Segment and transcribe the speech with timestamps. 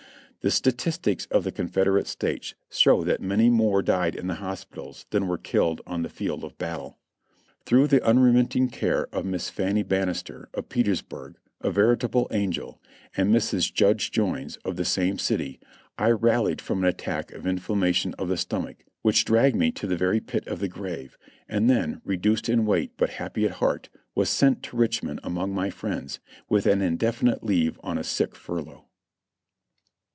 [0.43, 5.27] The statistics of the Confederate States show that many more died in the hospitals than
[5.27, 6.97] were killed on the field of battle.
[7.63, 12.81] Through the unremitting care of Miss Fannie Bannister, of Petersburg, a veritable angel,
[13.15, 13.71] and Mrs.
[13.71, 15.59] Judge Joynes, of the same city,
[15.99, 19.95] I rallied from an attack of inflammation of the stomach which dragged me to the
[19.95, 23.89] very pit of the grave, and then, re duced in weight but happy at heart,
[24.15, 28.85] was sent to Richmond among my friends, with an indefinite leave on a sick furlough.